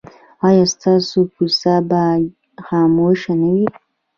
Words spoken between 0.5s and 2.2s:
ستاسو کوڅه به